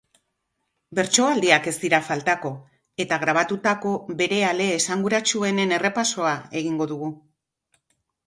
Bertsoaldiak 0.99 1.67
ez 1.71 1.73
dira 1.81 1.97
faltako, 2.05 2.51
eta 3.05 3.19
grabatutako 3.25 3.91
bere 4.23 4.39
ale 4.53 4.69
esanguratsuenen 4.77 5.75
errepasoa 5.79 6.33
egingo 6.63 6.89
dugu. 6.93 7.11